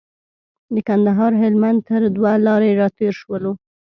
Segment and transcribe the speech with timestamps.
[0.73, 3.51] د کندهار هلمند تر دوه لارې راتېر شولو.